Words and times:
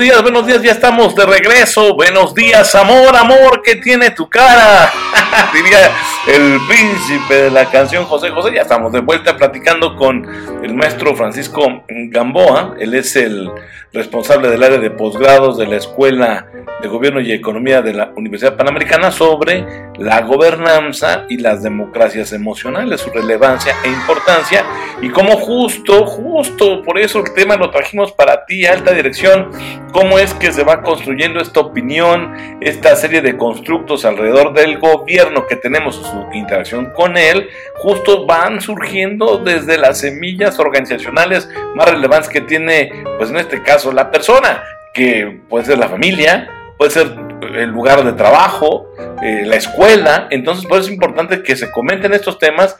días, 0.00 0.22
buenos 0.22 0.46
días, 0.46 0.62
ya 0.62 0.72
estamos 0.72 1.14
de 1.14 1.26
regreso. 1.26 1.94
Buenos 1.94 2.34
días, 2.34 2.74
amor, 2.74 3.14
amor, 3.14 3.60
que 3.62 3.76
tiene 3.76 4.10
tu 4.10 4.30
cara. 4.30 4.90
Diría 5.52 5.90
el 6.26 6.58
príncipe 6.66 7.34
de 7.34 7.50
la 7.50 7.66
canción 7.66 8.06
José 8.06 8.30
José. 8.30 8.54
Ya 8.54 8.62
estamos 8.62 8.92
de 8.92 9.00
vuelta 9.00 9.36
platicando 9.36 9.96
con 9.96 10.26
el 10.64 10.74
maestro 10.74 11.14
Francisco 11.14 11.84
Gamboa. 11.86 12.76
Él 12.78 12.94
es 12.94 13.14
el 13.14 13.50
responsable 13.92 14.48
del 14.48 14.62
área 14.62 14.78
de 14.78 14.90
posgrados 14.90 15.58
de 15.58 15.66
la 15.66 15.76
Escuela 15.76 16.46
de 16.80 16.88
Gobierno 16.88 17.20
y 17.20 17.32
Economía 17.32 17.82
de 17.82 17.92
la 17.92 18.10
Universidad 18.16 18.56
Panamericana 18.56 19.10
sobre 19.10 19.90
la 19.98 20.22
gobernanza 20.22 21.26
y 21.28 21.36
las 21.36 21.62
democracias 21.62 22.32
emocionales, 22.32 23.02
su 23.02 23.10
relevancia 23.10 23.76
e 23.84 23.88
importancia 23.88 24.64
y 25.02 25.08
cómo 25.08 25.36
justo, 25.36 26.04
justo 26.06 26.82
por 26.82 26.98
eso 26.98 27.20
el 27.20 27.32
tema 27.34 27.56
lo 27.56 27.70
trajimos 27.70 28.12
para 28.12 28.44
ti, 28.44 28.66
alta 28.66 28.92
dirección, 28.92 29.50
cómo 29.92 30.18
es 30.18 30.34
que 30.34 30.52
se 30.52 30.62
va 30.62 30.82
construyendo 30.82 31.40
esta 31.40 31.60
opinión, 31.60 32.58
esta 32.60 32.94
serie 32.96 33.22
de 33.22 33.36
constructos 33.36 34.04
alrededor 34.04 34.52
del 34.52 34.78
gobierno 34.78 35.46
que 35.46 35.56
tenemos 35.56 35.96
su 35.96 36.26
interacción 36.36 36.92
con 36.94 37.16
él, 37.16 37.48
justo 37.76 38.26
van 38.26 38.60
surgiendo 38.60 39.38
desde 39.38 39.78
las 39.78 39.98
semillas 39.98 40.58
organizacionales 40.58 41.48
más 41.74 41.90
relevantes 41.90 42.28
que 42.28 42.42
tiene, 42.42 42.92
pues 43.18 43.30
en 43.30 43.36
este 43.36 43.62
caso, 43.62 43.92
la 43.92 44.10
persona, 44.10 44.62
que 44.92 45.40
puede 45.48 45.64
ser 45.64 45.78
la 45.78 45.88
familia, 45.88 46.50
puede 46.76 46.90
ser 46.90 47.29
el 47.42 47.70
lugar 47.70 48.04
de 48.04 48.12
trabajo, 48.12 48.86
eh, 49.22 49.44
la 49.46 49.56
escuela. 49.56 50.28
Entonces, 50.30 50.66
por 50.66 50.78
eso 50.78 50.88
es 50.88 50.94
importante 50.94 51.42
que 51.42 51.56
se 51.56 51.70
comenten 51.70 52.12
estos 52.12 52.38
temas, 52.38 52.76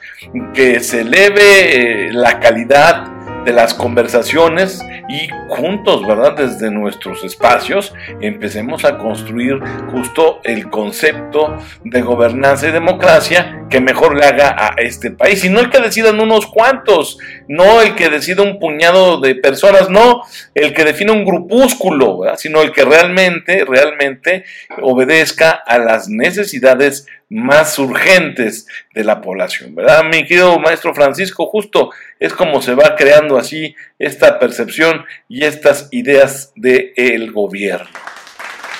que 0.53 0.79
se 0.79 1.01
eleve 1.01 2.07
eh, 2.07 2.13
la 2.13 2.39
calidad 2.39 3.07
de 3.45 3.53
las 3.53 3.73
conversaciones 3.73 4.83
y 5.11 5.29
juntos, 5.49 6.07
¿verdad? 6.07 6.37
Desde 6.37 6.71
nuestros 6.71 7.23
espacios 7.25 7.93
empecemos 8.21 8.85
a 8.85 8.97
construir 8.97 9.59
justo 9.91 10.39
el 10.45 10.69
concepto 10.69 11.57
de 11.83 12.01
gobernanza 12.01 12.69
y 12.69 12.71
democracia 12.71 13.65
que 13.69 13.81
mejor 13.81 14.15
le 14.15 14.25
haga 14.25 14.55
a 14.57 14.75
este 14.77 15.11
país. 15.11 15.43
Y 15.43 15.49
no 15.49 15.59
el 15.59 15.69
que 15.69 15.81
decidan 15.81 16.19
unos 16.21 16.47
cuantos, 16.47 17.17
no 17.49 17.81
el 17.81 17.95
que 17.95 18.09
decida 18.09 18.41
un 18.41 18.57
puñado 18.57 19.19
de 19.19 19.35
personas, 19.35 19.89
no 19.89 20.23
el 20.55 20.73
que 20.73 20.85
define 20.85 21.11
un 21.11 21.25
grupúsculo, 21.25 22.19
¿verdad? 22.19 22.37
sino 22.37 22.61
el 22.61 22.71
que 22.71 22.85
realmente, 22.85 23.65
realmente 23.65 24.45
obedezca 24.81 25.51
a 25.51 25.77
las 25.77 26.07
necesidades 26.07 27.05
más 27.31 27.79
urgentes 27.79 28.67
de 28.93 29.05
la 29.05 29.21
población, 29.21 29.73
¿verdad? 29.73 30.03
Mi 30.03 30.25
querido 30.25 30.59
maestro 30.59 30.93
Francisco, 30.93 31.45
justo 31.45 31.89
es 32.19 32.33
como 32.33 32.61
se 32.61 32.75
va 32.75 32.95
creando 32.97 33.37
así 33.37 33.73
esta 33.97 34.37
percepción 34.37 35.00
y 35.27 35.43
estas 35.45 35.87
ideas 35.91 36.51
del 36.55 37.31
gobierno. 37.31 37.89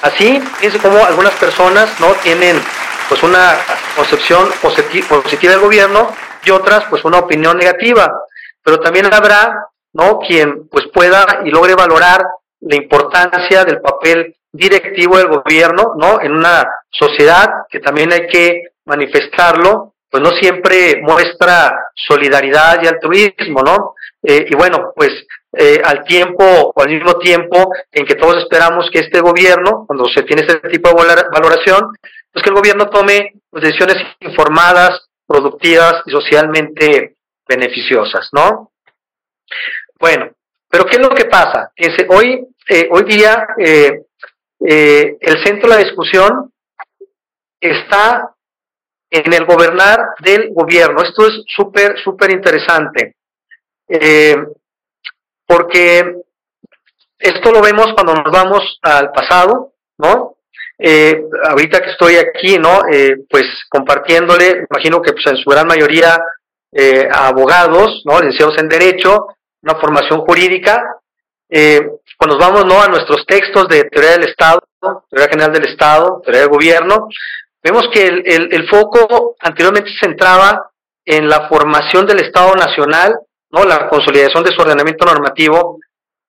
Así 0.01 0.41
es 0.61 0.75
como 0.77 1.05
algunas 1.05 1.33
personas 1.35 1.99
no 1.99 2.13
tienen 2.23 2.59
pues 3.07 3.21
una 3.23 3.55
concepción 3.95 4.49
positiva 4.61 5.53
del 5.53 5.59
gobierno 5.59 6.09
y 6.43 6.51
otras 6.51 6.85
pues 6.89 7.03
una 7.05 7.19
opinión 7.19 7.57
negativa, 7.57 8.11
pero 8.63 8.79
también 8.79 9.13
habrá 9.13 9.67
no 9.93 10.19
quien 10.19 10.67
pues 10.69 10.85
pueda 10.93 11.41
y 11.45 11.49
logre 11.49 11.75
valorar 11.75 12.23
la 12.61 12.75
importancia 12.75 13.63
del 13.65 13.81
papel 13.81 14.35
directivo 14.51 15.17
del 15.17 15.27
gobierno, 15.27 15.93
¿no? 15.97 16.21
En 16.21 16.33
una 16.33 16.65
sociedad 16.89 17.49
que 17.69 17.79
también 17.79 18.11
hay 18.11 18.27
que 18.27 18.63
manifestarlo, 18.85 19.95
pues 20.09 20.21
no 20.21 20.31
siempre 20.31 21.01
muestra 21.01 21.73
solidaridad 21.95 22.81
y 22.83 22.87
altruismo, 22.87 23.61
¿no? 23.63 23.95
Eh, 24.23 24.45
y 24.49 24.55
bueno, 24.55 24.91
pues 24.95 25.09
eh, 25.53 25.81
al 25.83 26.03
tiempo 26.05 26.43
o 26.73 26.81
al 26.81 26.89
mismo 26.89 27.15
tiempo 27.15 27.73
en 27.91 28.05
que 28.05 28.15
todos 28.15 28.37
esperamos 28.37 28.89
que 28.91 28.99
este 28.99 29.19
gobierno, 29.19 29.85
cuando 29.87 30.05
se 30.05 30.23
tiene 30.23 30.43
este 30.43 30.69
tipo 30.69 30.89
de 30.89 30.95
valoración, 31.31 31.89
pues 32.31 32.43
que 32.43 32.49
el 32.49 32.55
gobierno 32.55 32.89
tome 32.89 33.33
pues, 33.49 33.63
decisiones 33.63 33.97
informadas, 34.19 35.09
productivas 35.27 36.03
y 36.05 36.11
socialmente 36.11 37.15
beneficiosas, 37.47 38.29
¿no? 38.31 38.71
Bueno, 39.99 40.31
pero 40.69 40.85
¿qué 40.85 40.97
es 40.97 41.01
lo 41.01 41.09
que 41.09 41.25
pasa? 41.25 41.71
Que 41.75 41.89
hoy, 42.09 42.47
eh, 42.69 42.87
hoy 42.91 43.03
día 43.03 43.47
eh, 43.57 44.05
el 44.59 45.43
centro 45.43 45.69
de 45.69 45.75
la 45.75 45.83
discusión 45.83 46.53
está 47.59 48.33
en 49.09 49.33
el 49.33 49.45
gobernar 49.45 49.99
del 50.19 50.53
gobierno. 50.53 51.01
Esto 51.03 51.27
es 51.27 51.43
súper, 51.47 51.99
súper 51.99 52.31
interesante. 52.31 53.15
Eh, 53.91 54.35
porque 55.45 56.15
esto 57.19 57.51
lo 57.51 57.61
vemos 57.61 57.93
cuando 57.93 58.15
nos 58.15 58.31
vamos 58.31 58.79
al 58.81 59.11
pasado, 59.11 59.73
¿no? 59.97 60.37
Eh, 60.79 61.23
ahorita 61.49 61.81
que 61.81 61.91
estoy 61.91 62.15
aquí, 62.15 62.57
¿no? 62.57 62.81
pues 63.29 63.45
compartiéndole, 63.69 64.65
imagino 64.69 65.01
que 65.01 65.13
pues, 65.13 65.27
en 65.27 65.37
su 65.37 65.49
gran 65.49 65.67
mayoría 65.67 66.19
abogados, 67.11 68.01
¿no? 68.05 68.19
Licenciados 68.19 68.57
en 68.57 68.69
Derecho, 68.69 69.27
una 69.61 69.75
formación 69.75 70.21
jurídica, 70.21 70.81
eh, 71.53 71.81
cuando 72.17 72.37
nos 72.37 72.47
vamos 72.47 72.65
¿no? 72.65 72.81
a 72.81 72.87
nuestros 72.87 73.25
textos 73.25 73.67
de 73.67 73.83
teoría 73.83 74.11
del 74.11 74.29
Estado, 74.29 74.61
teoría 75.09 75.27
general 75.27 75.51
del 75.51 75.65
Estado, 75.65 76.21
teoría 76.23 76.41
del 76.41 76.49
gobierno, 76.49 77.09
vemos 77.61 77.89
que 77.93 78.05
el, 78.05 78.53
el, 78.53 78.69
foco 78.69 79.35
anteriormente 79.41 79.91
se 79.91 80.05
centraba 80.05 80.71
en 81.03 81.27
la 81.27 81.49
formación 81.49 82.05
del 82.05 82.19
Estado 82.19 82.55
nacional, 82.55 83.19
¿no? 83.51 83.63
la 83.65 83.87
consolidación 83.87 84.43
de 84.43 84.51
su 84.51 84.61
ordenamiento 84.61 85.05
normativo 85.05 85.79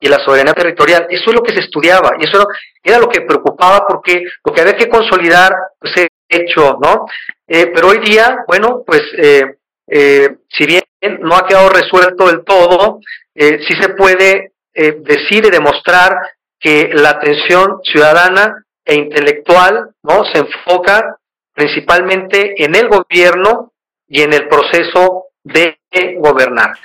y 0.00 0.08
la 0.08 0.18
soberanía 0.24 0.54
territorial. 0.54 1.06
Eso 1.08 1.30
es 1.30 1.34
lo 1.34 1.42
que 1.42 1.52
se 1.52 1.60
estudiaba 1.60 2.12
y 2.18 2.24
eso 2.24 2.46
era 2.82 2.98
lo 2.98 3.08
que 3.08 3.20
preocupaba 3.20 3.86
porque 3.86 4.24
lo 4.44 4.52
que 4.52 4.60
había 4.60 4.76
que 4.76 4.88
consolidar 4.88 5.52
pues 5.78 5.92
se 5.94 6.08
hecho, 6.28 6.78
¿no? 6.82 7.06
Eh, 7.46 7.70
pero 7.74 7.88
hoy 7.88 7.98
día, 7.98 8.38
bueno, 8.48 8.82
pues 8.86 9.02
eh, 9.18 9.56
eh, 9.86 10.36
si 10.48 10.66
bien 10.66 10.82
no 11.20 11.36
ha 11.36 11.46
quedado 11.46 11.68
resuelto 11.68 12.26
del 12.26 12.42
todo, 12.42 13.00
sí 13.34 13.74
se 13.80 13.90
puede 13.90 14.52
eh, 14.74 14.96
decide 15.00 15.50
demostrar 15.50 16.16
que 16.58 16.90
la 16.94 17.10
atención 17.10 17.80
ciudadana 17.84 18.64
e 18.84 18.94
intelectual 18.94 19.90
¿no? 20.02 20.24
se 20.24 20.38
enfoca 20.38 21.18
principalmente 21.52 22.54
en 22.56 22.74
el 22.74 22.88
gobierno 22.88 23.72
y 24.08 24.22
en 24.22 24.32
el 24.32 24.48
proceso 24.48 25.26
de 25.44 25.78
gobernar. 26.18 26.78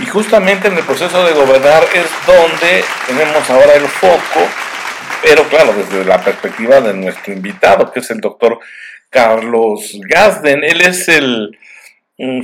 Y 0.00 0.06
justamente 0.06 0.68
en 0.68 0.76
el 0.76 0.84
proceso 0.84 1.24
de 1.26 1.32
gobernar 1.32 1.82
es 1.94 2.06
donde 2.26 2.84
tenemos 3.06 3.50
ahora 3.50 3.74
el 3.74 3.86
foco, 3.86 4.46
pero 5.22 5.42
claro, 5.48 5.72
desde 5.72 6.04
la 6.04 6.22
perspectiva 6.22 6.80
de 6.80 6.94
nuestro 6.94 7.32
invitado, 7.32 7.90
que 7.90 8.00
es 8.00 8.10
el 8.10 8.20
doctor 8.20 8.60
Carlos 9.10 9.98
Gazden. 10.08 10.62
Él 10.62 10.80
es 10.82 11.08
el 11.08 11.58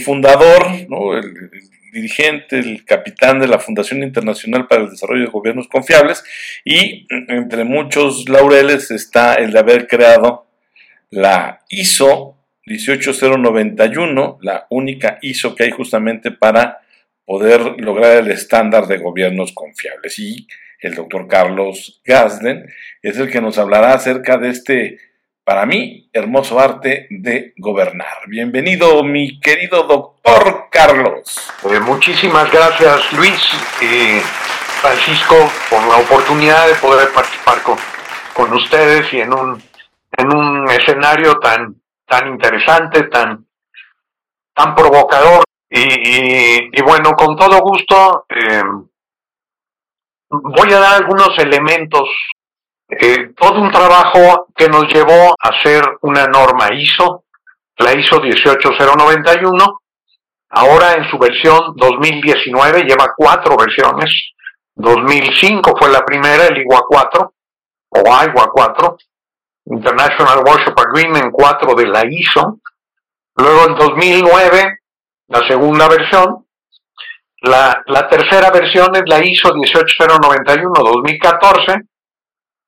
fundador, 0.00 0.66
¿no? 0.88 1.16
el, 1.16 1.50
dirigente, 1.94 2.59
el 2.59 2.84
capitán 2.84 3.38
de 3.38 3.47
la 3.47 3.60
Fundación 3.60 4.03
Internacional 4.03 4.66
para 4.66 4.82
el 4.82 4.91
Desarrollo 4.91 5.26
de 5.26 5.31
Gobiernos 5.31 5.69
Confiables 5.69 6.25
y 6.65 7.06
entre 7.28 7.62
muchos 7.62 8.28
laureles 8.28 8.91
está 8.91 9.34
el 9.34 9.53
de 9.53 9.60
haber 9.60 9.86
creado 9.86 10.47
la 11.10 11.60
ISO 11.69 12.36
18091, 12.66 14.38
la 14.42 14.66
única 14.71 15.19
ISO 15.22 15.54
que 15.54 15.65
hay 15.65 15.71
justamente 15.71 16.32
para 16.32 16.81
poder 17.25 17.81
lograr 17.81 18.17
el 18.19 18.31
estándar 18.31 18.87
de 18.87 18.99
gobiernos 18.99 19.53
confiables. 19.53 20.19
Y 20.19 20.47
el 20.81 20.95
doctor 20.95 21.27
Carlos 21.29 22.01
Gasden 22.05 22.67
es 23.03 23.19
el 23.19 23.31
que 23.31 23.41
nos 23.41 23.59
hablará 23.59 23.95
acerca 23.95 24.37
de 24.39 24.51
este 24.51 24.99
para 25.45 25.67
mí, 25.67 26.09
hermoso 26.15 26.59
arte 26.59 27.07
de 27.11 27.53
gobernar. 27.59 28.27
Bienvenido, 28.29 29.05
mi 29.05 29.41
querido 29.41 29.83
doctor 29.83 30.69
Carlos. 30.71 31.53
Eh, 31.71 31.81
muchísimas 31.81 32.51
gracias, 32.51 33.13
Luis 33.13 33.53
y 33.83 34.21
Francisco, 34.81 35.37
por 35.69 35.87
la 35.87 35.98
oportunidad 35.98 36.66
de 36.66 36.75
poder 36.77 37.10
participar 37.13 37.63
con, 37.63 37.77
con 38.33 38.54
ustedes 38.54 39.13
y 39.13 39.21
en 39.21 39.34
un, 39.34 39.63
en 40.16 40.34
un 40.34 40.71
escenario 40.71 41.39
tan, 41.39 41.77
tan 42.07 42.28
interesante, 42.28 43.03
tan, 43.04 43.47
tan 44.54 44.75
provocador. 44.75 45.45
Y, 45.76 46.82
bueno, 46.82 47.15
con 47.16 47.36
todo 47.36 47.59
gusto, 47.59 48.26
eh, 48.28 48.62
voy 50.30 50.72
a 50.72 50.78
dar 50.78 51.03
algunos 51.03 51.36
elementos. 51.38 52.09
Eh, 52.88 53.32
todo 53.36 53.60
un 53.60 53.72
trabajo 53.72 54.47
que 54.54 54.68
nos 54.68 54.86
llevó 54.86 55.30
a 55.32 55.48
hacer 55.48 55.82
una 56.03 56.26
norma 56.26 56.72
ISO, 56.72 57.24
la 57.78 57.92
ISO 57.92 58.21
18091, 58.21 59.80
ahora 60.50 60.92
en 60.92 61.10
su 61.10 61.18
versión 61.18 61.74
2019, 61.74 62.84
lleva 62.84 63.12
cuatro 63.16 63.56
versiones, 63.56 64.12
2005 64.76 65.74
fue 65.76 65.91
la 65.91 66.04
primera, 66.04 66.47
el 66.47 66.59
IWA 66.59 66.84
4, 66.86 67.34
o 67.88 67.98
IWA 67.98 68.50
4, 68.53 68.97
International 69.66 70.38
Worship 70.47 70.74
Agreement 70.78 71.32
4 71.32 71.74
de 71.74 71.86
la 71.88 72.04
ISO, 72.06 72.60
luego 73.34 73.66
en 73.66 73.74
2009, 73.74 74.78
la 75.28 75.47
segunda 75.48 75.88
versión, 75.88 76.47
la, 77.42 77.82
la 77.86 78.09
tercera 78.09 78.50
versión 78.50 78.94
es 78.97 79.04
la 79.06 79.24
ISO 79.24 79.53
18091 79.53 80.72
2014, 80.72 81.82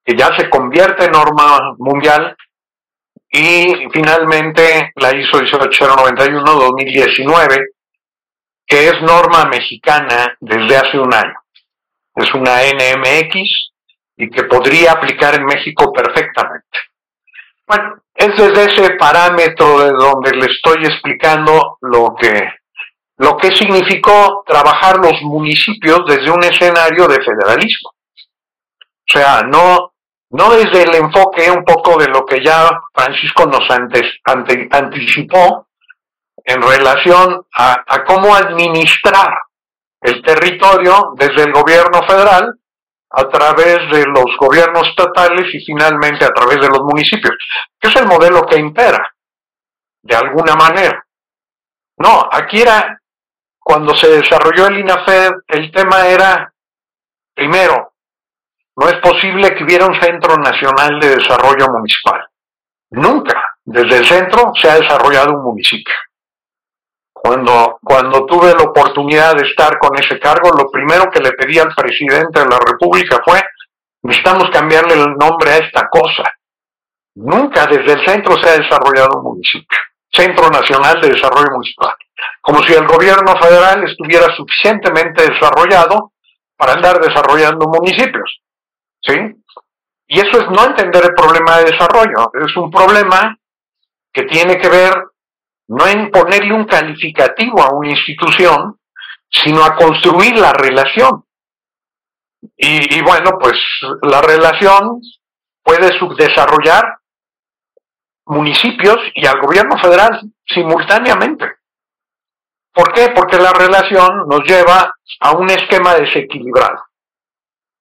que 0.04 0.16
ya 0.16 0.36
se 0.36 0.48
convierte 0.48 1.06
en 1.06 1.12
norma 1.12 1.74
mundial 1.78 2.36
y 3.30 3.88
finalmente 3.92 4.92
la 4.96 5.14
ISO 5.14 5.40
18091-2019, 5.40 7.66
que 8.66 8.88
es 8.88 9.02
norma 9.02 9.44
mexicana 9.46 10.36
desde 10.40 10.76
hace 10.76 10.98
un 10.98 11.12
año. 11.12 11.34
Es 12.14 12.32
una 12.34 12.62
NMX 12.62 13.72
y 14.16 14.30
que 14.30 14.44
podría 14.44 14.92
aplicar 14.92 15.34
en 15.34 15.44
México 15.44 15.92
perfectamente. 15.92 16.78
Bueno, 17.66 18.02
es 18.16 18.36
desde 18.36 18.72
ese 18.72 18.90
parámetro 18.94 19.78
de 19.80 19.92
donde 19.92 20.30
le 20.32 20.46
estoy 20.46 20.84
explicando 20.84 21.78
lo 21.82 22.14
que, 22.18 22.48
lo 23.18 23.36
que 23.36 23.54
significó 23.54 24.42
trabajar 24.46 24.96
los 24.98 25.20
municipios 25.22 26.00
desde 26.06 26.30
un 26.30 26.42
escenario 26.44 27.06
de 27.06 27.22
federalismo. 27.22 27.90
O 27.90 29.12
sea, 29.12 29.42
no, 29.42 29.92
no 30.30 30.50
desde 30.50 30.82
el 30.82 30.94
enfoque 30.94 31.50
un 31.50 31.64
poco 31.64 31.98
de 31.98 32.08
lo 32.08 32.24
que 32.24 32.42
ya 32.42 32.70
Francisco 32.94 33.46
nos 33.46 33.68
anticipó 33.70 35.68
en 36.44 36.62
relación 36.62 37.46
a 37.54 38.04
cómo 38.06 38.34
administrar 38.34 39.30
el 40.00 40.22
territorio 40.22 41.12
desde 41.16 41.42
el 41.42 41.52
gobierno 41.52 42.02
federal 42.06 42.54
a 43.18 43.28
través 43.30 43.78
de 43.90 44.04
los 44.04 44.36
gobiernos 44.38 44.88
estatales 44.88 45.52
y 45.54 45.64
finalmente 45.64 46.26
a 46.26 46.34
través 46.34 46.60
de 46.60 46.68
los 46.68 46.80
municipios, 46.82 47.34
que 47.80 47.88
es 47.88 47.96
el 47.96 48.06
modelo 48.06 48.44
que 48.44 48.58
impera, 48.58 49.10
de 50.02 50.14
alguna 50.14 50.54
manera. 50.54 51.02
No, 51.98 52.28
aquí 52.30 52.60
era, 52.60 53.00
cuando 53.58 53.96
se 53.96 54.08
desarrolló 54.08 54.66
el 54.66 54.80
INAFED, 54.80 55.30
el 55.48 55.72
tema 55.72 56.06
era, 56.06 56.52
primero, 57.34 57.94
no 58.76 58.88
es 58.90 58.96
posible 58.96 59.54
que 59.54 59.64
hubiera 59.64 59.86
un 59.86 59.98
Centro 59.98 60.36
Nacional 60.36 61.00
de 61.00 61.16
Desarrollo 61.16 61.68
Municipal. 61.72 62.20
Nunca, 62.90 63.42
desde 63.64 63.96
el 63.96 64.04
centro, 64.04 64.52
se 64.60 64.68
ha 64.68 64.74
desarrollado 64.74 65.32
un 65.32 65.42
municipio. 65.42 65.94
Cuando, 67.26 67.78
cuando 67.82 68.24
tuve 68.24 68.54
la 68.54 68.62
oportunidad 68.62 69.34
de 69.34 69.48
estar 69.48 69.78
con 69.78 69.98
ese 69.98 70.16
cargo, 70.20 70.50
lo 70.50 70.70
primero 70.70 71.10
que 71.10 71.18
le 71.18 71.32
pedí 71.32 71.58
al 71.58 71.74
presidente 71.74 72.38
de 72.38 72.46
la 72.46 72.58
República 72.64 73.20
fue, 73.24 73.42
necesitamos 74.02 74.48
cambiarle 74.50 74.94
el 74.94 75.16
nombre 75.16 75.50
a 75.50 75.56
esta 75.56 75.88
cosa. 75.88 76.22
Nunca 77.16 77.66
desde 77.66 77.94
el 77.94 78.06
centro 78.06 78.36
se 78.36 78.48
ha 78.48 78.58
desarrollado 78.58 79.18
un 79.18 79.24
municipio, 79.24 79.76
Centro 80.12 80.48
Nacional 80.50 81.00
de 81.00 81.08
Desarrollo 81.08 81.50
Municipal, 81.50 81.94
como 82.42 82.62
si 82.62 82.74
el 82.74 82.86
gobierno 82.86 83.34
federal 83.42 83.82
estuviera 83.82 84.26
suficientemente 84.36 85.28
desarrollado 85.28 86.12
para 86.56 86.74
andar 86.74 87.00
desarrollando 87.00 87.66
municipios. 87.66 88.40
¿Sí? 89.02 89.14
Y 90.06 90.20
eso 90.20 90.38
es 90.38 90.48
no 90.50 90.64
entender 90.64 91.02
el 91.02 91.14
problema 91.14 91.58
de 91.58 91.72
desarrollo, 91.72 92.30
es 92.34 92.56
un 92.56 92.70
problema 92.70 93.36
que 94.12 94.22
tiene 94.22 94.58
que 94.58 94.68
ver 94.68 94.92
no 95.68 95.86
en 95.86 96.10
ponerle 96.10 96.52
un 96.52 96.64
calificativo 96.64 97.60
a 97.62 97.74
una 97.74 97.90
institución, 97.90 98.78
sino 99.30 99.64
a 99.64 99.74
construir 99.76 100.38
la 100.38 100.52
relación. 100.52 101.24
Y, 102.56 103.02
bueno, 103.02 103.38
pues 103.40 103.58
la 104.02 104.22
relación 104.22 105.00
puede 105.62 105.98
subdesarrollar 105.98 106.98
municipios 108.26 108.98
y 109.14 109.26
al 109.26 109.40
gobierno 109.40 109.76
federal 109.78 110.20
simultáneamente. 110.46 111.46
¿Por 112.72 112.92
qué? 112.92 113.08
Porque 113.14 113.38
la 113.38 113.52
relación 113.52 114.28
nos 114.28 114.40
lleva 114.44 114.92
a 115.20 115.32
un 115.32 115.50
esquema 115.50 115.94
desequilibrado. 115.94 116.84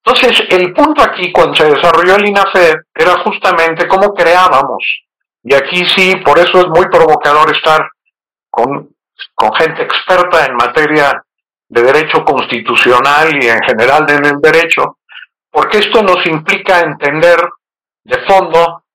Entonces, 0.03 0.43
el 0.49 0.73
punto 0.73 1.01
aquí, 1.03 1.31
cuando 1.31 1.55
se 1.55 1.65
desarrolló 1.65 2.15
el 2.15 2.27
INAFED, 2.27 2.75
era 2.93 3.23
justamente 3.23 3.87
cómo 3.87 4.13
creábamos 4.13 5.04
y 5.47 5.53
aquí 5.53 5.85
sí, 5.85 6.15
por 6.25 6.39
eso 6.39 6.59
es 6.59 6.67
muy 6.69 6.87
provocador 6.87 7.55
estar 7.55 7.87
con, 8.49 8.89
gente 9.59 9.83
experta 9.83 10.43
en 10.47 10.55
materia 10.55 11.23
de 11.69 11.83
derecho 11.83 12.25
constitucional 12.25 13.29
y 13.39 13.47
en 13.47 13.59
general 13.61 14.09
en 14.09 14.25
el 14.25 14.41
derecho, 14.41 14.97
porque 15.51 15.77
esto 15.77 16.01
nos 16.01 16.25
implica 16.25 16.79
entender 16.79 17.37
de 18.03 18.25
fondo 18.25 18.85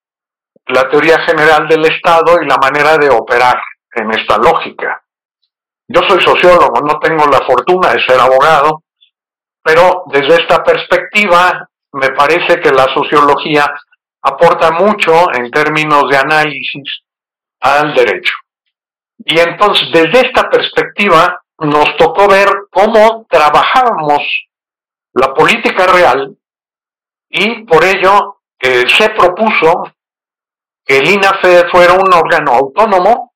la 0.67 0.89
teoría 0.89 1.19
general 1.19 1.69
del 1.69 1.85
Estado 1.85 2.41
y 2.41 2.45
la 2.45 2.57
manera 2.57 2.97
de 2.97 3.09
operar 3.09 3.61
en 3.93 4.11
esta 4.11 4.37
lógica. 4.37 5.01
Yo 5.87 6.01
soy 6.01 6.21
sociólogo, 6.21 6.81
no 6.81 6.99
tengo 6.99 7.27
la 7.27 7.45
fortuna 7.45 7.93
de 7.93 8.05
ser 8.05 8.19
abogado, 8.19 8.83
pero 9.63 10.03
desde 10.07 10.41
esta 10.41 10.61
perspectiva 10.61 11.69
me 11.93 12.09
parece 12.09 12.59
que 12.59 12.71
la 12.71 12.93
sociología 12.93 13.73
aporta 14.21 14.71
mucho 14.71 15.33
en 15.33 15.49
términos 15.49 16.03
de 16.09 16.17
análisis 16.17 17.03
al 17.59 17.93
derecho. 17.93 18.33
Y 19.17 19.39
entonces, 19.39 19.89
desde 19.91 20.27
esta 20.27 20.49
perspectiva, 20.49 21.41
nos 21.59 21.95
tocó 21.97 22.27
ver 22.27 22.47
cómo 22.71 23.25
trabajábamos 23.29 24.23
la 25.13 25.33
política 25.33 25.85
real 25.87 26.35
y 27.29 27.63
por 27.65 27.83
ello 27.83 28.41
eh, 28.59 28.85
se 28.87 29.09
propuso 29.09 29.93
que 30.85 30.97
el 30.97 31.09
INAFE 31.09 31.69
fuera 31.69 31.93
un 31.93 32.11
órgano 32.11 32.53
autónomo 32.53 33.33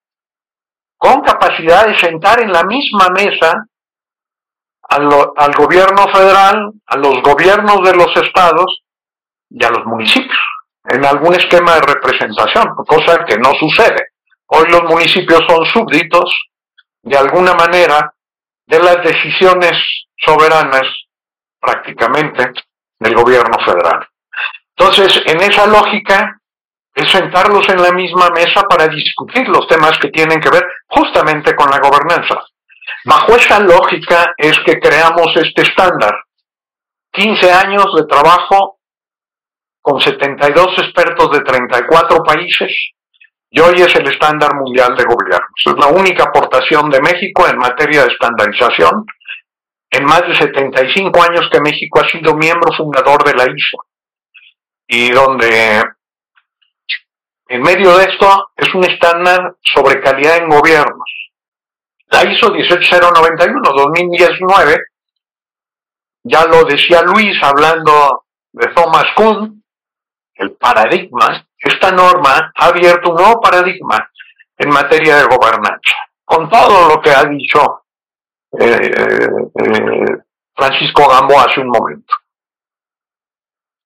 con 0.97 1.21
capacidad 1.21 1.85
de 1.85 1.99
sentar 1.99 2.41
en 2.41 2.51
la 2.51 2.63
misma 2.63 3.09
mesa 3.09 3.67
al 4.87 5.53
gobierno 5.55 6.07
federal, 6.07 6.71
a 6.85 6.97
los 6.97 7.21
gobiernos 7.21 7.83
de 7.83 7.95
los 7.95 8.15
estados 8.17 8.83
y 9.49 9.63
a 9.63 9.69
los 9.69 9.85
municipios 9.85 10.39
en 10.87 11.05
algún 11.05 11.35
esquema 11.35 11.75
de 11.75 11.81
representación, 11.81 12.75
cosa 12.87 13.23
que 13.25 13.37
no 13.37 13.53
sucede. 13.55 14.09
Hoy 14.47 14.65
los 14.69 14.83
municipios 14.83 15.41
son 15.47 15.65
súbditos, 15.65 16.31
de 17.01 17.17
alguna 17.17 17.53
manera, 17.53 18.13
de 18.67 18.79
las 18.79 19.03
decisiones 19.03 19.73
soberanas, 20.17 20.83
prácticamente, 21.59 22.51
del 22.99 23.15
gobierno 23.15 23.57
federal. 23.65 24.07
Entonces, 24.77 25.21
en 25.25 25.41
esa 25.41 25.65
lógica, 25.65 26.39
es 26.93 27.11
sentarlos 27.11 27.67
en 27.69 27.81
la 27.81 27.91
misma 27.91 28.29
mesa 28.29 28.63
para 28.63 28.87
discutir 28.87 29.47
los 29.49 29.67
temas 29.67 29.97
que 29.99 30.09
tienen 30.09 30.39
que 30.39 30.49
ver 30.49 30.65
justamente 30.87 31.53
con 31.53 31.69
la 31.69 31.79
gobernanza. 31.79 32.41
Bajo 33.03 33.35
esa 33.35 33.59
lógica 33.59 34.33
es 34.37 34.57
que 34.59 34.79
creamos 34.79 35.35
este 35.35 35.63
estándar. 35.63 36.15
15 37.11 37.51
años 37.51 37.93
de 37.95 38.05
trabajo 38.05 38.79
con 39.85 40.01
72 40.01 40.79
expertos 40.79 41.31
de 41.31 41.41
34 41.41 42.23
países, 42.23 42.71
y 43.51 43.59
hoy 43.59 43.75
es 43.75 43.95
el 43.95 44.07
estándar 44.07 44.55
mundial 44.55 44.97
de 44.97 45.03
gobierno. 45.03 45.45
Es 45.63 45.75
la 45.77 45.89
única 45.89 46.23
aportación 46.23 46.89
de 46.89 46.99
México 47.01 47.47
en 47.47 47.59
materia 47.59 48.01
de 48.01 48.11
estandarización 48.11 49.05
en 49.91 50.05
más 50.05 50.27
de 50.27 50.35
75 50.37 51.21
años 51.21 51.47
que 51.51 51.61
México 51.61 51.99
ha 51.99 52.09
sido 52.09 52.33
miembro 52.33 52.73
fundador 52.75 53.23
de 53.25 53.35
la 53.35 53.43
ISO. 53.43 53.77
Y 54.87 55.11
donde 55.11 55.83
en 57.49 57.61
medio 57.61 57.95
de 57.95 58.05
esto 58.05 58.53
es 58.57 58.73
un 58.73 58.85
estándar 58.85 59.55
sobre 59.61 60.01
calidad 60.01 60.37
en 60.37 60.49
gobiernos. 60.49 61.07
La 62.07 62.23
ISO 62.23 62.55
18091-2019, 62.55 64.79
ya 66.23 66.43
lo 66.45 66.63
decía 66.63 67.03
Luis 67.03 67.37
hablando 67.43 68.23
de 68.51 68.65
Thomas 68.69 69.05
Kuhn, 69.15 69.61
el 70.35 70.51
paradigma, 70.53 71.47
esta 71.57 71.91
norma 71.91 72.51
ha 72.55 72.65
abierto 72.67 73.11
un 73.11 73.15
nuevo 73.15 73.41
paradigma 73.41 74.09
en 74.57 74.69
materia 74.69 75.17
de 75.17 75.25
gobernanza, 75.25 75.93
con 76.23 76.49
todo 76.49 76.89
lo 76.89 77.01
que 77.01 77.11
ha 77.11 77.23
dicho 77.25 77.85
eh, 78.59 78.91
eh, 78.93 80.17
Francisco 80.55 81.07
Gambo 81.09 81.39
hace 81.39 81.59
un 81.59 81.69
momento. 81.69 82.13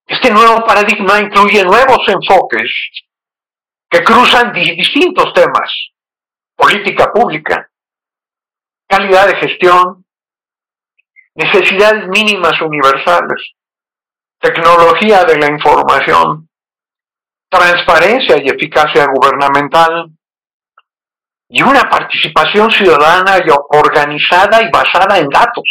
Este 0.07 0.31
nuevo 0.31 0.65
paradigma 0.65 1.19
incluye 1.19 1.63
nuevos 1.63 2.07
enfoques 2.07 2.71
que 3.89 4.03
cruzan 4.03 4.51
distintos 4.53 5.33
temas, 5.33 5.71
política 6.55 7.11
pública, 7.11 7.69
calidad 8.87 9.27
de 9.27 9.35
gestión, 9.35 10.05
necesidades 11.35 12.07
mínimas 12.07 12.59
universales, 12.61 13.53
tecnología 14.39 15.25
de 15.25 15.37
la 15.37 15.47
información, 15.47 16.49
transparencia 17.49 18.37
y 18.41 18.47
eficacia 18.47 19.05
gubernamental, 19.13 20.11
y 21.49 21.61
una 21.63 21.89
participación 21.89 22.69
ciudadana 22.71 23.37
organizada 23.69 24.61
y 24.61 24.69
basada 24.69 25.17
en 25.17 25.27
datos. 25.29 25.63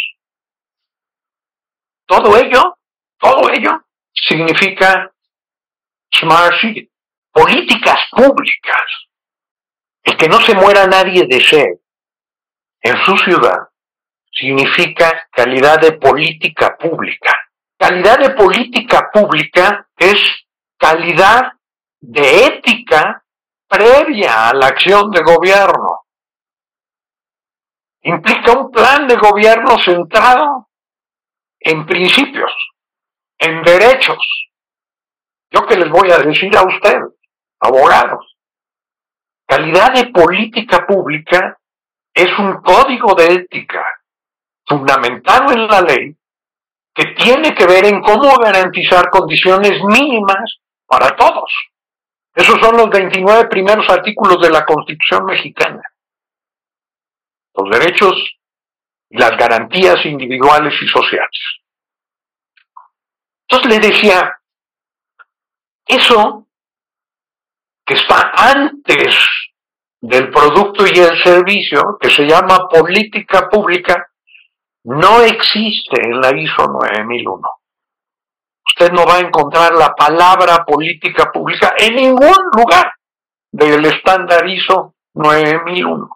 Todo 2.05 2.37
ello, 2.37 2.77
todo 3.17 3.49
ello 3.49 3.85
significa 4.13 5.11
Smart 6.13 6.59
City, 6.59 6.91
políticas 7.31 7.99
públicas. 8.11 8.83
El 10.03 10.17
que 10.17 10.27
no 10.27 10.39
se 10.41 10.53
muera 10.53 10.85
nadie 10.85 11.25
de 11.27 11.39
sed 11.39 11.79
en 12.81 12.97
su 13.05 13.17
ciudad 13.17 13.69
significa 14.31 15.27
calidad 15.31 15.79
de 15.79 15.93
política 15.93 16.75
pública 16.77 17.48
calidad 17.79 18.19
de 18.19 18.31
política 18.31 19.09
pública 19.11 19.87
es 19.95 20.45
calidad 20.77 21.53
de 22.01 22.45
ética 22.45 23.23
previa 23.67 24.49
a 24.49 24.53
la 24.53 24.67
acción 24.67 25.09
de 25.11 25.21
gobierno. 25.21 26.01
Implica 28.01 28.51
un 28.51 28.71
plan 28.71 29.07
de 29.07 29.15
gobierno 29.15 29.77
centrado 29.83 30.69
en 31.59 31.85
principios, 31.85 32.51
en 33.37 33.63
derechos. 33.63 34.49
Yo 35.51 35.65
que 35.65 35.77
les 35.77 35.89
voy 35.89 36.11
a 36.11 36.17
decir 36.17 36.55
a 36.57 36.63
ustedes, 36.63 37.13
abogados, 37.61 38.35
calidad 39.47 39.93
de 39.93 40.07
política 40.07 40.85
pública 40.85 41.57
es 42.13 42.37
un 42.39 42.61
código 42.61 43.15
de 43.15 43.33
ética 43.35 43.85
fundamentado 44.65 45.53
en 45.53 45.67
la 45.67 45.81
ley 45.81 46.18
que 46.99 47.13
tiene 47.13 47.55
que 47.55 47.65
ver 47.65 47.85
en 47.85 48.01
cómo 48.01 48.35
garantizar 48.35 49.09
condiciones 49.09 49.81
mínimas 49.85 50.59
para 50.85 51.15
todos. 51.15 51.49
Esos 52.35 52.59
son 52.59 52.75
los 52.75 52.89
29 52.89 53.47
primeros 53.47 53.89
artículos 53.89 54.41
de 54.41 54.49
la 54.49 54.65
Constitución 54.65 55.23
mexicana. 55.23 55.81
Los 57.55 57.69
derechos 57.69 58.15
y 59.09 59.17
las 59.17 59.31
garantías 59.37 60.05
individuales 60.05 60.73
y 60.81 60.87
sociales. 60.87 61.61
Entonces 63.47 63.79
le 63.79 63.87
decía, 63.87 64.37
eso 65.87 66.47
que 67.85 67.93
está 67.93 68.33
antes 68.35 69.25
del 70.01 70.29
producto 70.31 70.85
y 70.85 70.99
el 70.99 71.23
servicio, 71.23 71.97
que 71.97 72.09
se 72.09 72.27
llama 72.27 72.67
política 72.67 73.49
pública, 73.49 74.08
no 74.89 75.21
existe 75.21 76.01
en 76.01 76.19
la 76.19 76.35
ISO 76.35 76.67
9001. 76.67 77.47
Usted 78.69 78.91
no 78.91 79.05
va 79.05 79.17
a 79.17 79.19
encontrar 79.19 79.73
la 79.73 79.93
palabra 79.93 80.65
política 80.65 81.31
pública 81.31 81.75
en 81.77 81.95
ningún 81.95 82.35
lugar 82.57 82.91
del 83.51 83.85
estándar 83.85 84.47
ISO 84.47 84.95
9001. 85.13 86.09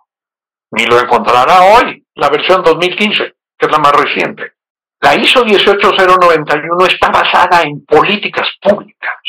Ni 0.72 0.86
lo 0.86 1.00
encontrará 1.00 1.62
hoy, 1.62 2.04
la 2.16 2.30
versión 2.30 2.64
2015, 2.64 3.36
que 3.60 3.66
es 3.66 3.72
la 3.72 3.78
más 3.78 3.92
reciente. 3.92 4.54
La 5.02 5.16
ISO 5.16 5.44
18091 5.44 6.86
está 6.88 7.10
basada 7.12 7.62
en 7.62 7.86
políticas 7.86 8.50
públicas. 8.60 9.20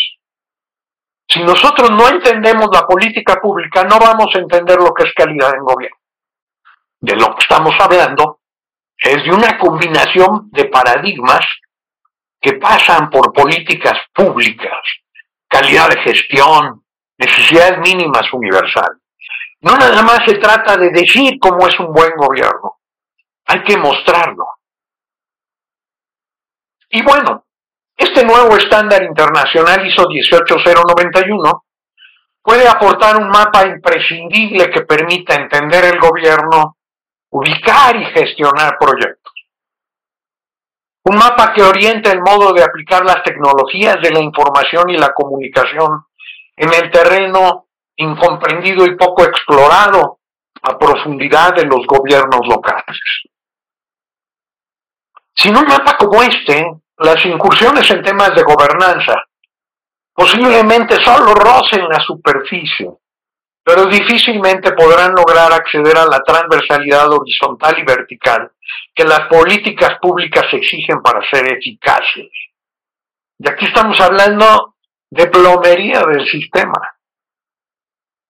Si 1.29 1.43
nosotros 1.43 1.91
no 1.91 2.09
entendemos 2.09 2.69
la 2.73 2.87
política 2.87 3.35
pública, 3.43 3.85
no 3.85 3.99
vamos 3.99 4.35
a 4.35 4.39
entender 4.39 4.79
lo 4.79 4.95
que 4.95 5.07
es 5.07 5.13
calidad 5.13 5.55
en 5.55 5.65
gobierno. 5.65 5.99
De 7.01 7.15
lo 7.17 7.35
que 7.35 7.43
estamos 7.43 7.75
hablando 7.79 8.39
es 9.05 9.23
de 9.23 9.31
una 9.31 9.59
combinación 9.59 10.49
de 10.51 10.65
paradigmas 10.65 11.45
que 12.41 12.55
pasan 12.55 13.11
por 13.11 13.33
políticas 13.33 13.99
públicas, 14.15 14.79
calidad 15.47 15.91
de 15.91 16.01
gestión, 16.01 16.83
necesidades 17.19 17.79
mínimas 17.81 18.33
universales. 18.33 18.99
No 19.61 19.77
nada 19.77 20.03
más 20.03 20.21
se 20.27 20.37
trata 20.39 20.77
de 20.77 20.91
decir 20.91 21.39
cómo 21.39 21.67
es 21.69 21.79
un 21.81 21.93
buen 21.93 22.13
gobierno, 22.17 22.79
hay 23.47 23.63
que 23.63 23.77
mostrarlo. 23.77 24.47
Y 26.91 27.03
bueno, 27.03 27.45
este 27.97 28.25
nuevo 28.25 28.57
estándar 28.57 29.03
internacional 29.03 29.87
ISO 29.87 30.07
18091 30.07 31.65
puede 32.43 32.69
aportar 32.69 33.17
un 33.17 33.29
mapa 33.29 33.67
imprescindible 33.67 34.71
que 34.71 34.83
permita 34.83 35.35
entender 35.35 35.85
el 35.85 35.99
gobierno 35.99 36.77
ubicar 37.35 37.97
y 37.97 38.05
gestionar 38.07 38.79
proyectos. 38.79 39.33
Un 41.05 41.17
mapa 41.17 41.53
que 41.53 41.63
orienta 41.63 42.13
el 42.13 42.21
modo 42.21 42.53
de 42.53 42.63
aplicar 42.63 43.05
las 43.05 43.25
tecnologías 43.25 43.97
de 44.01 44.11
la 44.11 44.21
información 44.21 44.89
y 44.91 44.97
la 44.97 45.13
comunicación 45.13 46.05
en 46.57 46.73
el 46.73 46.91
terreno 46.93 47.67
incomprendido 47.97 48.87
y 48.87 48.97
poco 48.97 49.25
explorado 49.25 50.21
a 50.63 50.79
profundidad 50.79 51.55
de 51.55 51.65
los 51.65 51.85
gobiernos 51.87 52.47
locales. 52.47 53.01
Sin 55.35 55.57
un 55.57 55.67
mapa 55.67 55.97
como 55.97 56.23
este, 56.23 56.65
las 56.99 57.27
incursiones 57.27 57.91
en 57.91 58.03
temas 58.03 58.33
de 58.35 58.45
gobernanza 58.45 59.15
posiblemente 60.15 61.03
solo 61.03 61.35
rocen 61.35 61.89
la 61.89 61.99
superficie 61.99 62.93
pero 63.65 63.87
difícilmente 63.87 64.73
podrán 64.73 65.15
lograr 65.15 65.51
acceder 65.53 65.97
a 65.97 66.05
la 66.05 66.21
transversalidad 66.21 67.09
horizontal 67.11 67.79
y 67.79 67.85
vertical 67.85 68.53
que 68.95 69.05
las 69.05 69.21
políticas 69.29 69.99
públicas 70.01 70.45
exigen 70.53 71.01
para 71.03 71.21
ser 71.31 71.51
eficaces. 71.51 72.31
Y 73.39 73.49
aquí 73.49 73.65
estamos 73.65 73.99
hablando 74.01 74.75
de 75.11 75.27
plomería 75.29 76.03
del 76.03 76.29
sistema. 76.29 76.75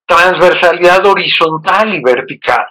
Transversalidad 0.07 1.05
horizontal 1.05 1.95
y 1.95 2.03
vertical. 2.03 2.67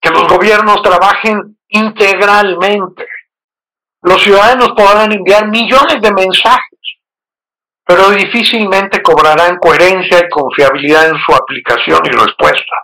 Que 0.00 0.10
los 0.10 0.26
gobiernos 0.26 0.82
trabajen 0.82 1.56
integralmente. 1.68 3.06
Los 4.02 4.22
ciudadanos 4.22 4.70
podrán 4.76 5.12
enviar 5.12 5.48
millones 5.48 6.00
de 6.00 6.12
mensajes 6.12 6.77
pero 7.88 8.10
difícilmente 8.10 9.00
cobrarán 9.00 9.56
coherencia 9.56 10.18
y 10.18 10.28
confiabilidad 10.28 11.08
en 11.08 11.16
su 11.24 11.34
aplicación 11.34 11.98
y 12.04 12.10
respuesta. 12.10 12.76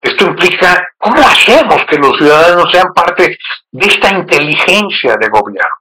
Esto 0.00 0.24
implica 0.24 0.88
cómo 0.96 1.18
hacemos 1.20 1.84
que 1.90 1.98
los 1.98 2.16
ciudadanos 2.16 2.72
sean 2.72 2.90
parte 2.94 3.36
de 3.70 3.86
esta 3.86 4.08
inteligencia 4.16 5.16
de 5.16 5.28
gobierno. 5.28 5.76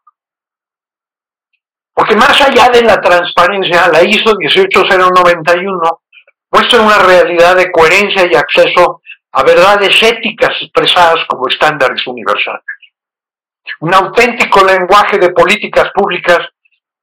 Porque 1.94 2.18
más 2.18 2.40
allá 2.42 2.68
de 2.68 2.82
la 2.82 3.00
transparencia, 3.00 3.88
la 3.88 4.04
ISO 4.04 4.32
18091 4.32 6.02
muestra 6.52 6.82
una 6.82 7.00
realidad 7.00 7.56
de 7.56 7.72
coherencia 7.72 8.28
y 8.30 8.36
acceso 8.36 9.02
a 9.32 9.44
verdades 9.44 10.04
éticas 10.04 10.52
expresadas 10.62 11.26
como 11.30 11.48
estándares 11.48 12.06
universales. 12.06 12.66
Un 13.80 13.94
auténtico 13.94 14.66
lenguaje 14.66 15.18
de 15.18 15.30
políticas 15.30 15.90
públicas 15.96 16.40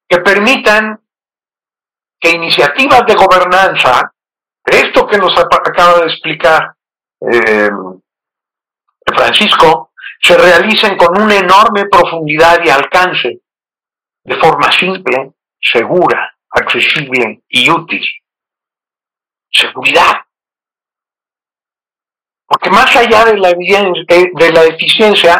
que 0.08 0.18
permitan 0.18 1.00
que 2.20 2.30
iniciativas 2.30 3.06
de 3.06 3.14
gobernanza, 3.14 4.12
esto 4.64 5.06
que 5.06 5.18
nos 5.18 5.36
acaba 5.38 6.00
de 6.00 6.06
explicar 6.06 6.74
eh, 7.20 7.70
Francisco, 9.14 9.92
se 10.20 10.36
realicen 10.36 10.96
con 10.96 11.20
una 11.20 11.36
enorme 11.36 11.86
profundidad 11.86 12.58
y 12.64 12.70
alcance, 12.70 13.40
de 14.24 14.36
forma 14.36 14.70
simple, 14.72 15.32
segura, 15.60 16.36
accesible 16.50 17.42
y 17.48 17.70
útil. 17.70 18.04
Seguridad. 19.50 20.14
Porque 22.46 22.70
más 22.70 22.94
allá 22.96 23.26
de 23.26 23.36
la, 23.36 23.50
de 23.50 24.52
la 24.52 24.64
eficiencia, 24.64 25.38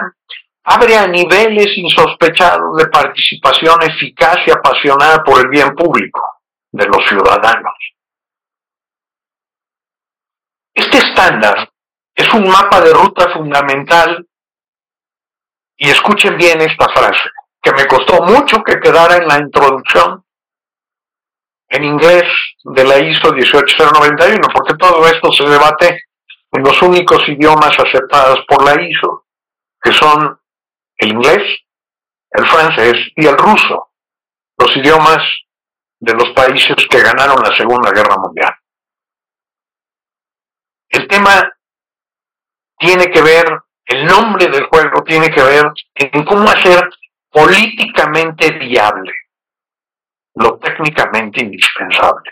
abre 0.70 0.96
a 0.96 1.06
niveles 1.06 1.78
insospechados 1.78 2.76
de 2.76 2.88
participación 2.88 3.82
eficaz 3.82 4.36
y 4.46 4.50
apasionada 4.50 5.24
por 5.24 5.40
el 5.40 5.48
bien 5.48 5.74
público 5.74 6.20
de 6.70 6.86
los 6.86 7.06
ciudadanos. 7.08 7.74
Este 10.74 10.98
estándar 10.98 11.70
es 12.14 12.32
un 12.34 12.48
mapa 12.48 12.82
de 12.82 12.92
ruta 12.92 13.32
fundamental 13.32 14.26
y 15.76 15.88
escuchen 15.88 16.36
bien 16.36 16.60
esta 16.60 16.86
frase, 16.90 17.30
que 17.62 17.72
me 17.72 17.86
costó 17.86 18.22
mucho 18.24 18.62
que 18.62 18.78
quedara 18.78 19.16
en 19.16 19.26
la 19.26 19.38
introducción 19.38 20.22
en 21.70 21.84
inglés 21.84 22.24
de 22.64 22.84
la 22.84 22.98
ISO 22.98 23.32
18091, 23.32 24.48
porque 24.52 24.74
todo 24.74 25.06
esto 25.06 25.32
se 25.32 25.48
debate 25.48 26.02
en 26.52 26.62
los 26.62 26.80
únicos 26.82 27.26
idiomas 27.28 27.78
aceptados 27.78 28.44
por 28.46 28.64
la 28.64 28.82
ISO, 28.82 29.24
que 29.80 29.92
son 29.92 30.38
el 30.98 31.12
inglés, 31.12 31.60
el 32.30 32.46
francés 32.46 33.10
y 33.16 33.26
el 33.26 33.36
ruso, 33.36 33.92
los 34.58 34.76
idiomas 34.76 35.22
de 36.00 36.14
los 36.14 36.30
países 36.30 36.76
que 36.88 37.00
ganaron 37.00 37.42
la 37.42 37.56
Segunda 37.56 37.90
Guerra 37.90 38.16
Mundial. 38.16 38.54
El 40.90 41.08
tema 41.08 41.52
tiene 42.78 43.10
que 43.10 43.22
ver, 43.22 43.46
el 43.86 44.06
nombre 44.06 44.46
del 44.46 44.64
juego 44.66 45.02
tiene 45.04 45.30
que 45.30 45.42
ver 45.42 45.72
en 45.94 46.24
cómo 46.24 46.48
hacer 46.48 46.88
políticamente 47.30 48.50
viable 48.58 49.12
lo 50.34 50.58
técnicamente 50.58 51.42
indispensable. 51.42 52.30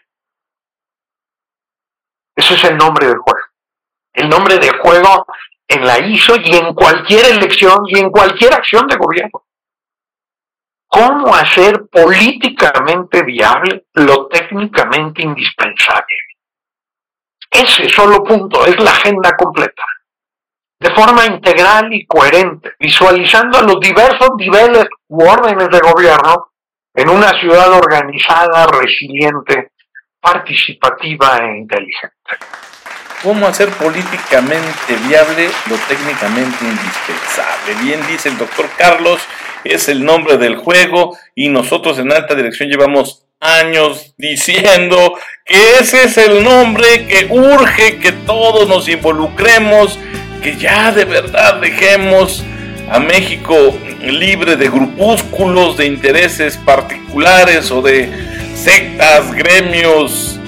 Ese 2.36 2.54
es 2.54 2.64
el 2.64 2.76
nombre 2.76 3.06
del 3.06 3.18
juego. 3.18 3.40
El 4.12 4.28
nombre 4.28 4.58
del 4.58 4.78
juego 4.78 5.26
en 5.68 5.86
la 5.86 5.98
ISO 5.98 6.36
y 6.36 6.56
en 6.56 6.74
cualquier 6.74 7.26
elección 7.26 7.80
y 7.86 7.98
en 7.98 8.10
cualquier 8.10 8.54
acción 8.54 8.86
de 8.86 8.96
gobierno. 8.96 9.44
¿Cómo 10.88 11.34
hacer 11.34 11.86
políticamente 11.90 13.22
viable 13.22 13.86
lo 13.94 14.28
técnicamente 14.28 15.22
indispensable? 15.22 16.16
Ese 17.50 17.88
solo 17.88 18.22
punto 18.22 18.64
es 18.66 18.78
la 18.80 18.90
agenda 18.92 19.36
completa. 19.36 19.82
de 20.78 20.90
forma 20.90 21.24
integral 21.24 21.92
y 21.92 22.04
coherente, 22.06 22.74
visualizando 22.78 23.62
los 23.62 23.80
diversos 23.80 24.28
niveles 24.36 24.86
u 25.08 25.24
órdenes 25.24 25.70
de 25.70 25.80
gobierno 25.80 26.50
en 26.94 27.08
una 27.08 27.30
ciudad 27.40 27.72
organizada, 27.72 28.66
resiliente, 28.66 29.72
participativa 30.20 31.38
e 31.38 31.58
inteligente. 31.58 32.12
¿Cómo 33.22 33.46
hacer 33.46 33.70
políticamente 33.70 34.96
viable 35.08 35.48
lo 35.68 35.76
técnicamente 35.88 36.56
indispensable? 36.64 37.74
Bien 37.82 38.00
dice 38.06 38.28
el 38.28 38.38
doctor 38.38 38.68
Carlos, 38.76 39.20
es 39.64 39.88
el 39.88 40.04
nombre 40.04 40.36
del 40.36 40.56
juego 40.56 41.16
y 41.34 41.48
nosotros 41.48 41.98
en 41.98 42.12
alta 42.12 42.34
dirección 42.34 42.68
llevamos 42.68 43.24
años 43.40 44.14
diciendo 44.18 45.14
que 45.44 45.56
ese 45.80 46.04
es 46.04 46.18
el 46.18 46.42
nombre 46.42 47.06
que 47.06 47.26
urge 47.30 47.98
que 47.98 48.12
todos 48.12 48.68
nos 48.68 48.86
involucremos, 48.88 49.98
que 50.42 50.56
ya 50.56 50.92
de 50.92 51.04
verdad 51.04 51.54
dejemos 51.60 52.44
a 52.90 53.00
México 53.00 53.74
libre 54.00 54.56
de 54.56 54.68
grupúsculos, 54.68 55.76
de 55.78 55.86
intereses 55.86 56.56
particulares 56.58 57.70
o 57.70 57.82
de 57.82 58.10
sectas, 58.54 59.32
gremios, 59.32 60.38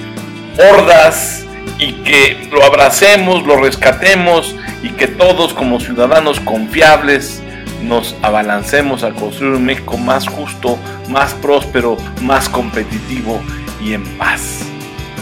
hordas 0.57 1.45
y 1.79 1.93
que 2.03 2.49
lo 2.51 2.63
abracemos, 2.63 3.45
lo 3.45 3.57
rescatemos 3.57 4.55
y 4.83 4.89
que 4.89 5.07
todos 5.07 5.53
como 5.53 5.79
ciudadanos 5.79 6.39
confiables 6.41 7.41
nos 7.81 8.15
abalancemos 8.21 9.03
a 9.03 9.11
construir 9.11 9.53
un 9.53 9.65
México 9.65 9.97
más 9.97 10.27
justo, 10.27 10.77
más 11.07 11.33
próspero, 11.35 11.97
más 12.21 12.49
competitivo 12.49 13.41
y 13.81 13.93
en 13.93 14.03
paz. 14.17 14.59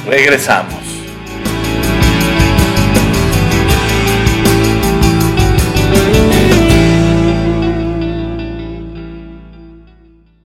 Regresamos. 0.07 0.96